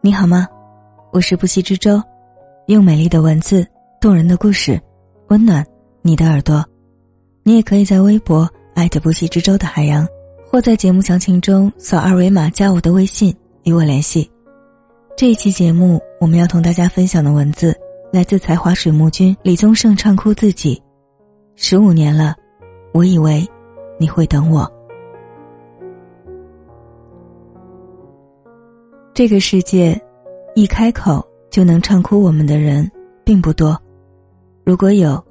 [0.00, 0.46] 你好吗？
[1.12, 2.00] 我是不息之舟，
[2.66, 3.66] 用美丽的文字、
[4.00, 4.80] 动人的故事，
[5.28, 5.64] 温暖
[6.02, 6.64] 你的耳朵。
[7.42, 10.06] 你也可以在微博艾特不息之舟的海洋，
[10.48, 13.34] 或在节目详情中扫二维码加我的微信
[13.64, 14.30] 与我联系。
[15.16, 17.74] 这一期节目我们要同大家分享的文字，
[18.12, 20.80] 来自才华水木君李宗盛唱哭自己。
[21.56, 22.36] 十五年了，
[22.96, 23.46] 我以为
[23.98, 24.66] 你会等我。
[29.12, 30.00] 这个世界，
[30.54, 32.90] 一开口就能唱哭我们的人
[33.22, 33.78] 并不多。
[34.64, 35.22] 如果有，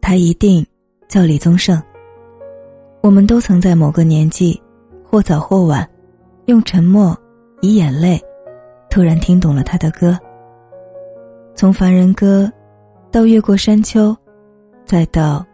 [0.00, 0.66] 他一定
[1.06, 1.80] 叫李宗盛。
[3.00, 4.60] 我们都曾在某个年纪，
[5.08, 5.88] 或早或晚，
[6.46, 7.16] 用沉默，
[7.60, 8.20] 以眼泪，
[8.90, 10.18] 突然听懂了他的歌。
[11.54, 12.50] 从凡人歌，
[13.12, 14.16] 到越过山丘，
[14.84, 15.46] 再到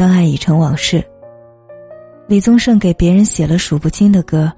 [0.00, 1.04] 当爱已成往事。
[2.26, 4.50] 李宗盛给别人写了数不清的歌，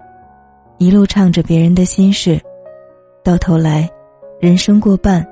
[0.78, 2.40] 一路唱着别人的心事。
[3.24, 3.90] 到头来，
[4.40, 5.26] 人生过半，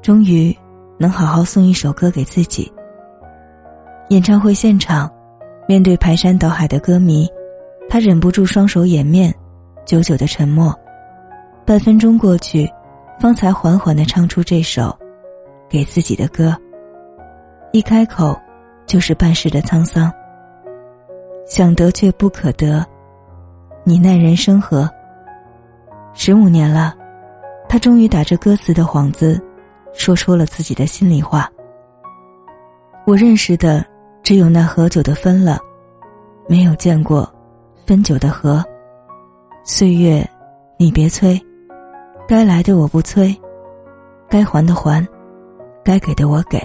[0.00, 0.56] 终于
[0.96, 2.72] 能好好送一首歌给自己。
[4.10, 5.10] 演唱会现场，
[5.66, 7.28] 面对排山倒海的歌迷，
[7.88, 9.34] 他忍不住双手掩面，
[9.84, 10.72] 久久的沉默。
[11.66, 12.70] 半分钟过去，
[13.18, 14.96] 方才缓缓的唱出这首
[15.68, 16.56] 给自己的歌。
[17.72, 18.38] 一开口，
[18.88, 20.12] 就是半世的沧桑。
[21.46, 22.84] 想得却不可得，
[23.84, 24.90] 你奈人生何？
[26.12, 26.94] 十五年了。
[27.68, 29.38] 他终于打着歌词的幌子，
[29.92, 31.48] 说出了自己的心里话。
[33.06, 33.84] 我认识的
[34.22, 35.58] 只有那合久的分了，
[36.48, 37.30] 没有见过
[37.84, 38.64] 分久的合。
[39.64, 40.26] 岁月，
[40.78, 41.38] 你别催，
[42.26, 43.38] 该来的我不催，
[44.30, 45.06] 该还的还，
[45.84, 46.58] 该给的我给。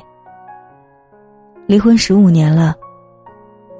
[1.68, 2.76] 离婚十五年了，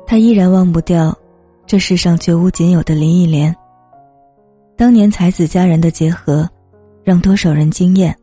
[0.06, 1.18] 他依然忘不掉
[1.66, 3.56] 这世上绝无仅有的林忆莲。
[4.76, 6.50] 当年才子佳人的结合。
[7.06, 8.18] 让多少人惊艳，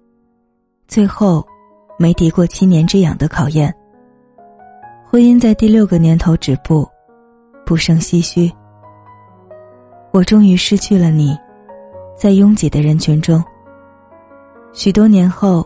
[0.88, 1.46] 最后
[1.98, 3.70] 没敌过七年之痒的考验。
[5.06, 6.88] 婚姻在第六个年头止步，
[7.66, 8.50] 不胜唏嘘。
[10.12, 11.36] 我终于失去了你，
[12.16, 13.44] 在拥挤的人群中。
[14.72, 15.62] 许多年后，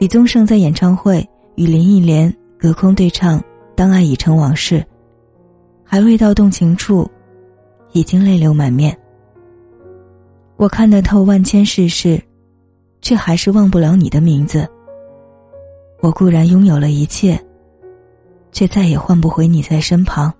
[0.00, 1.24] 李宗盛在演唱会
[1.54, 3.40] 与林忆莲隔空对唱
[3.74, 4.80] 《当爱已成往事》，
[5.84, 7.08] 还未到动情处，
[7.92, 8.98] 已经泪流满面。
[10.56, 12.20] 我看得透万千世事。
[13.00, 14.68] 却还是忘不了你的名字。
[16.00, 17.40] 我固然拥有了一切，
[18.50, 20.34] 却再也换不回你在身旁。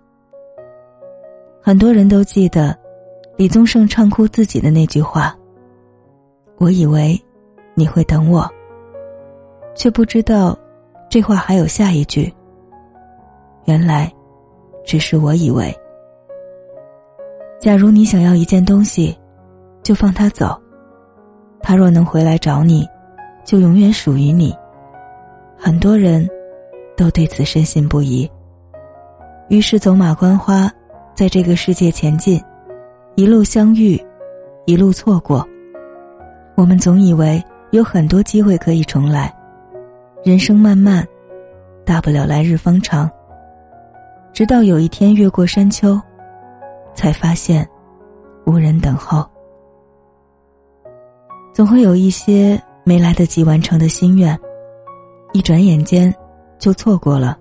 [1.62, 2.77] 很多人都记得
[3.37, 5.37] 李宗盛唱哭自己的那句话
[6.59, 7.17] ：“我以为
[7.75, 8.45] 你会等我。”
[9.75, 10.59] 却不知道
[11.09, 12.33] 这话还有下一句。
[13.65, 14.13] 原来，
[14.85, 15.75] 只是我以为。
[17.61, 19.17] 假如你想要一件东西，
[19.83, 20.59] 就放他走。
[21.61, 22.87] 他若能回来找你，
[23.45, 24.55] 就永远属于你。
[25.59, 26.29] 很多人，
[26.97, 28.31] 都对此深信不疑。
[29.49, 30.71] 于是走马观花，
[31.15, 32.41] 在这个世界前进，
[33.17, 34.01] 一路相遇，
[34.67, 35.47] 一路错过。
[36.55, 39.35] 我们总以为有很多机会可以重来，
[40.28, 41.09] 人生漫漫，
[41.87, 43.11] 大不了来日方长。
[44.31, 45.99] 直到有一天越过山丘，
[46.94, 47.66] 才发现，
[48.44, 49.27] 无人等候。
[51.55, 54.38] 总会有一些没来得及完成的心愿，
[55.33, 56.15] 一转眼间
[56.59, 57.38] 就错过了。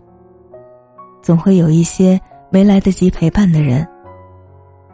[1.22, 2.18] 总会有一些
[2.50, 3.86] 没来得及陪伴的人，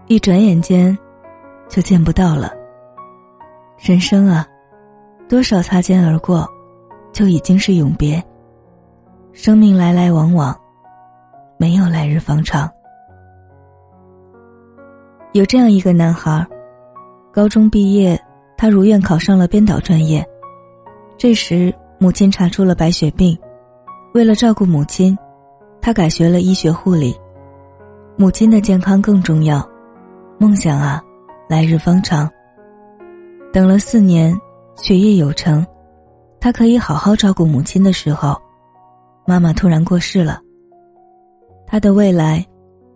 [0.07, 0.97] 一转眼间
[1.69, 2.51] 就见不到了。
[3.77, 4.47] 人生啊，
[5.29, 6.49] 多少擦肩而过，
[7.13, 8.21] 就已经是永别。
[9.31, 10.53] 生命来来往往，
[11.57, 12.69] 没有来日方长。
[15.31, 16.45] 有这样一个男孩，
[17.31, 18.19] 高中毕业。
[18.55, 20.25] 他如愿考上了编导专业，
[21.17, 23.37] 这时母亲查出了白血病，
[24.13, 25.17] 为了照顾母亲，
[25.81, 27.13] 他改学了医学护理。
[28.15, 29.67] 母亲的健康更重要，
[30.37, 31.03] 梦想啊，
[31.49, 32.29] 来日方长。
[33.51, 34.33] 等了四年，
[34.75, 35.65] 学业有成，
[36.43, 38.37] 他可以好好照顾母亲的时候，
[39.25, 40.41] 妈妈突然过世了。
[41.65, 42.45] 他的未来，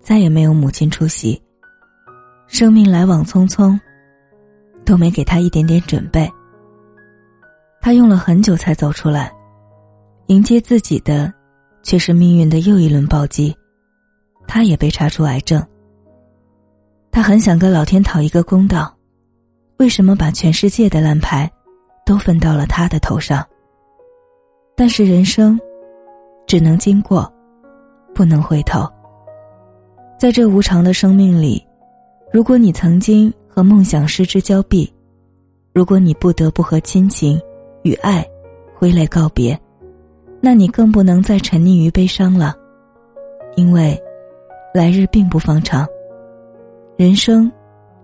[0.01, 1.41] 再也没有母亲出席。
[2.47, 3.79] 生命来往匆匆。
[4.83, 6.29] 都没给他一点点准备。
[7.81, 9.33] 他用了很久才走出来，
[10.27, 11.33] 迎接自己的，
[11.83, 13.55] 却是命运的又一轮暴击。
[14.45, 15.65] 他也被查出癌症。
[17.11, 18.93] 他很想跟老天讨一个公道，
[19.77, 21.49] 为什么把全世界的烂牌，
[22.07, 23.45] 都分到了他的头上？
[24.77, 25.59] 但是人生，
[26.45, 27.29] 只能经过，
[28.15, 28.87] 不能回头。
[30.17, 31.61] 在这无常的生命里，
[32.31, 34.89] 如果你曾经和梦想失之交臂，
[35.73, 37.37] 如果你不得不和亲情
[37.83, 38.25] 与爱
[38.73, 39.59] 挥泪告别，
[40.39, 42.55] 那你更不能再沉溺于悲伤了，
[43.57, 44.01] 因为
[44.73, 45.85] 来日并不方长。
[46.95, 47.51] 人生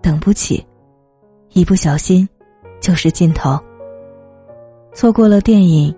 [0.02, 0.62] 等不起，
[1.54, 2.28] 一不小心
[2.82, 3.58] 就是尽头。
[4.96, 5.92] 错过了电影，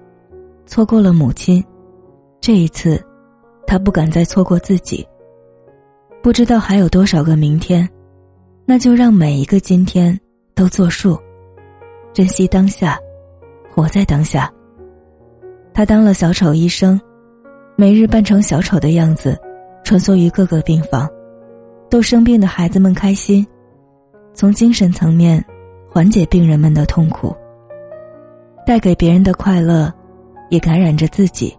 [0.64, 1.62] 错过了母亲，
[2.40, 2.98] 这一次，
[3.66, 5.06] 他不敢再错过自己。
[6.22, 7.86] 不知道还有多少个明天，
[8.64, 10.18] 那就让每一个今天
[10.54, 11.20] 都作数，
[12.14, 12.98] 珍惜当下，
[13.70, 14.50] 活在当下。
[15.74, 16.98] 他当了小丑医生，
[17.76, 19.38] 每日扮成小丑的样子，
[19.84, 21.06] 穿梭于各个病房。
[21.90, 23.46] 逗生病的孩子们开心，
[24.32, 25.44] 从精神层面
[25.92, 27.36] 缓解病人们的痛苦，
[28.66, 29.90] 带给别人的快乐，
[30.50, 31.56] 也感染着自己。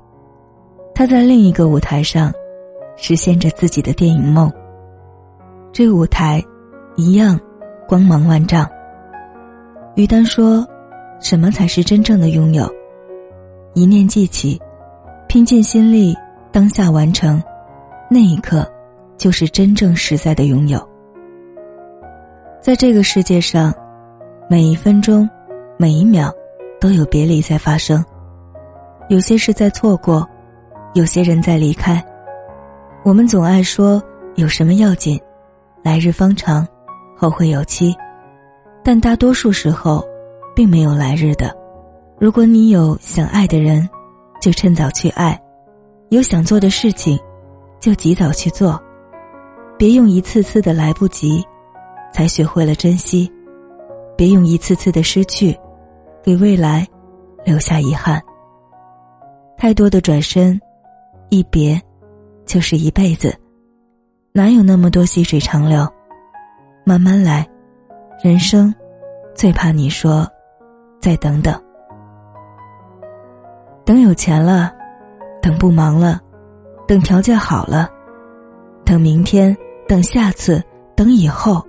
[0.94, 2.32] 他在另一个舞台上，
[2.98, 4.52] 实现着自己的电影梦。
[5.72, 6.44] 这个舞台，
[6.98, 7.40] 一样，
[7.88, 8.70] 光芒万丈。
[9.96, 10.68] 于丹说
[11.20, 12.70] ：“什么才是真正的拥有？
[13.74, 14.62] 一念记起，
[15.28, 16.16] 拼尽心力，
[16.52, 17.42] 当下完成，
[18.10, 18.70] 那一刻。”
[19.18, 20.80] 就是真正实在的拥有。
[22.62, 23.74] 在这个世界上，
[24.48, 25.28] 每一分钟、
[25.76, 26.32] 每一秒，
[26.80, 28.04] 都有别离在发生。
[29.10, 30.28] 有些事在错过，
[30.94, 32.04] 有些人在离开。
[33.04, 34.02] 我们总爱说
[34.36, 35.20] 有什么要紧，
[35.84, 36.68] 来日方长，
[37.16, 37.96] 后会有期。
[38.84, 40.06] 但大多数时候，
[40.56, 41.56] 并没有来日的。
[42.20, 43.88] 如果你有想爱的人，
[44.42, 45.38] 就趁早去爱；
[46.10, 47.18] 有想做的事情，
[47.80, 48.82] 就及早去做。
[49.78, 51.46] 别用一次次的来不及，
[52.12, 53.30] 才学会了珍惜；
[54.18, 55.58] 别用一次次的失去，
[56.28, 56.86] 给未来
[57.46, 58.22] 留下遗憾。
[59.56, 60.60] 太多的转身，
[61.30, 61.82] 一别
[62.46, 63.34] 就是一辈子，
[64.34, 65.88] 哪有那么多细水长流？
[66.86, 67.48] 慢慢来，
[68.22, 68.76] 人生
[69.34, 70.28] 最怕你说
[71.00, 71.58] 再等等，
[73.86, 74.76] 等有钱了，
[75.42, 76.20] 等不忙了，
[76.86, 77.90] 等条件好了，
[78.84, 79.56] 等明天。
[79.88, 80.62] 等下次，
[80.94, 81.66] 等以后，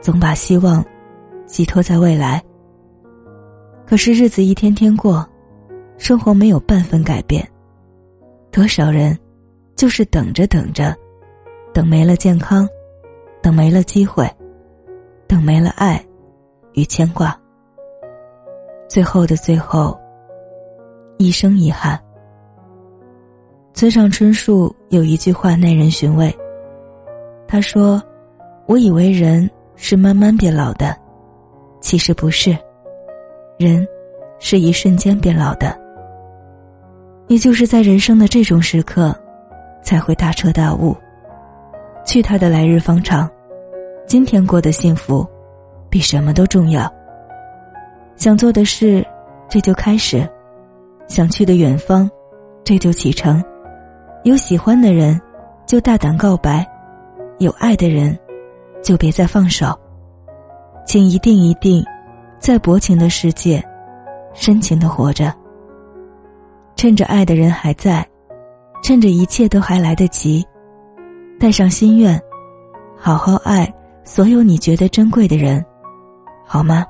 [0.00, 0.84] 总把希望
[1.44, 2.40] 寄托在未来。
[3.88, 5.26] 可是日子一天天过，
[5.96, 7.42] 生活没有半分改变。
[8.52, 9.18] 多少人
[9.76, 10.94] 就是等着等着，
[11.72, 12.68] 等没了健康，
[13.40, 14.30] 等没了机会，
[15.26, 16.04] 等没了爱
[16.74, 17.34] 与牵挂，
[18.90, 19.98] 最后的最后，
[21.16, 21.98] 一生遗憾。
[23.72, 26.30] 村上春树有一句话耐人寻味。
[27.46, 28.02] 他说
[28.68, 30.94] ：“我以为人是慢慢变老的，
[31.80, 32.54] 其实不是，
[33.58, 33.86] 人
[34.38, 35.76] 是一瞬间变老的。
[37.26, 39.14] 也就是在人生的这种时刻，
[39.82, 40.96] 才会大彻大悟。
[42.06, 43.28] 去他的来日方长，
[44.06, 45.26] 今天过得幸福，
[45.90, 46.90] 比什么都重要。
[48.16, 49.04] 想做的事，
[49.48, 50.20] 这就开始；
[51.08, 52.08] 想去的远方，
[52.64, 53.44] 这就启程。
[54.22, 55.20] 有喜欢的人，
[55.66, 56.66] 就大胆告白。”
[57.38, 58.18] 有爱的人，
[58.82, 59.78] 就别再放手，
[60.84, 61.84] 请一定一定，
[62.38, 63.62] 在薄情的世界，
[64.32, 65.32] 深情的活着。
[66.76, 68.06] 趁着爱的人还在，
[68.82, 70.46] 趁着一切都还来得及，
[71.38, 72.20] 带上心愿，
[72.96, 73.72] 好好爱
[74.04, 75.64] 所有你觉得珍贵的人，
[76.46, 76.86] 好吗？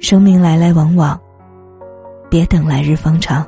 [0.00, 1.18] 生命来来往往，
[2.28, 3.46] 别等来日方长。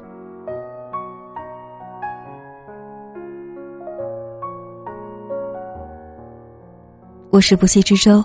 [7.31, 8.25] 我是不息之舟，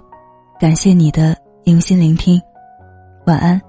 [0.59, 1.35] 感谢你的
[1.69, 2.41] 用心聆听，
[3.25, 3.68] 晚安。